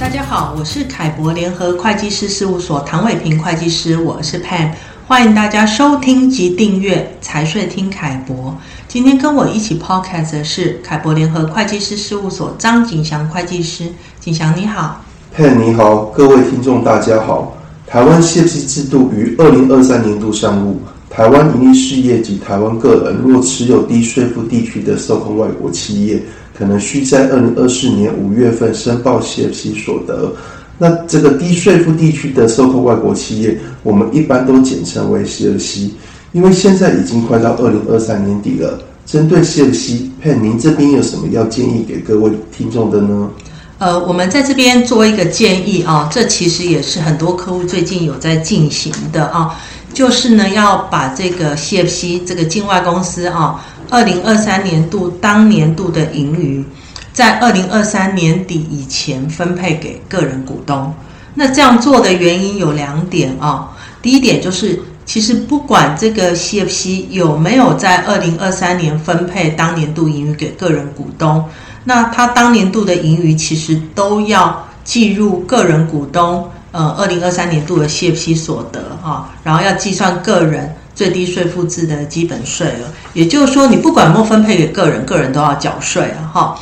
[0.00, 4.70] 大家好，我是凯博联合会计师事务所唐伟平会计师，我是 Pam，
[5.08, 8.56] 欢迎大家收听及订阅财税听凯博。
[8.86, 15.02] 今天跟我一起 Podcast 的是凯博联合会计师事务所张景祥会计师，景祥你好
[15.36, 17.58] ，Pam 你好，各位听众大家好。
[17.84, 20.80] 台湾 CFC 制度于二零二三年度上路，
[21.10, 26.22] 台湾营利事业及台湾个人若持有低税负地区的受控外国企业。
[26.58, 30.34] 可能需在二零二四年五月份申报 CFC 所得。
[30.76, 35.90] 那这个低税负地区的受控外国企业，我们一般都简称为 CFC。
[36.32, 43.30] 因为现在已经快到二零二三年底了，针对 CFC，Pam 您这边有什么要建议给各位听众的呢？
[43.78, 49.54] 呃，我们在这边做一个建议啊，这其实也是很多客户最近有在进行的啊，
[49.98, 53.66] 就是呢要把这个 CFC 这个境外公司啊。
[53.90, 56.64] 二零二三年度当年度的盈余，
[57.12, 60.94] 在二零二三年底以前分配给个人股东。
[61.34, 63.76] 那这样做的原因有两点啊。
[64.00, 71.44] 第一点就是，其实不管这个 CFC 有没有在二零二三年分配当年度盈余给个人股东，
[71.82, 80.74] 那他当年度的盈余其实都要计入个人股东呃二零二三年度的 CFC 所得啊，然后要计算个人。
[80.98, 86.58] 最低税负制的基本税额，也就是说，你不管有没有分配给个人，个人都要缴税啊，哈。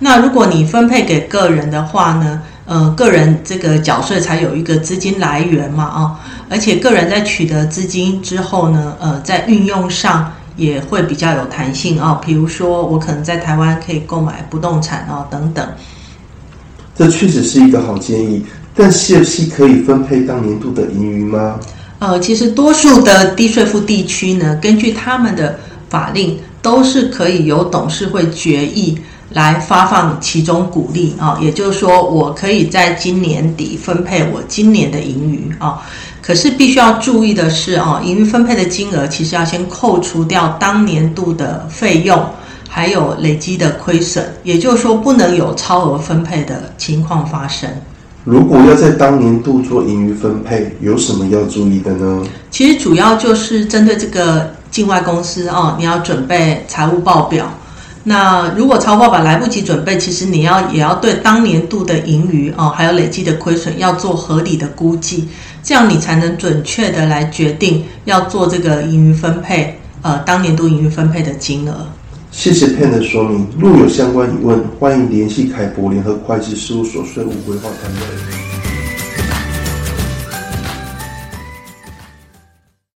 [0.00, 6.20] 那如果你分配给个人的话呢，呃，个人这个缴税才有一个资金来源嘛，啊，
[6.50, 12.20] 而且个人在取得资金之后呢，呃，在运用上也会比较有弹性啊。
[12.22, 15.66] 比如说，我可能在台湾可以购买不动产啊，等等。
[16.94, 18.44] 这确实是一个好建议，
[18.80, 21.58] 但 CFC 可以分配当年度的盈余吗？
[21.98, 25.58] 呃，其实多数的低税负地区呢，根据他们的
[25.90, 28.96] 法令，都是可以由董事会决议
[29.30, 31.36] 来发放其中股利啊。
[31.42, 35.82] 也就是说，我可以在今年底分配我今年的盈余啊。
[36.22, 42.24] 可是必须要注意的是啊，盈余分配的金额其实要先扣除掉当年度的费用，
[42.68, 44.24] 还有累积的亏损。
[44.44, 47.68] 也就是说，不能有超额分配的情况发生。
[48.28, 52.22] 如果要在当年度做盈余分配，有什么要注意的呢？
[52.50, 57.50] 其实主要就是针对这个境外公司哦，你要准备财务报表。
[58.04, 65.26] 那如果财务报表来不及准备，其实你要也要对当年度的盈余哦，还有累积的亏损要做合理的估计，
[65.62, 71.86] 这样你才能准确的来决定要做这个盈余分配，呃，当年度盈余分配的金额。
[72.38, 73.48] 谢谢 Pen 的说明。
[73.58, 78.67] 若有相关疑问，欢迎联系凯博联合会计师事务所税务规划团队。